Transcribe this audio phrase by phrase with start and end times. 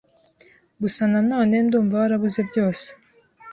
[0.81, 2.87] gusa nanone ndumva warabuze byose,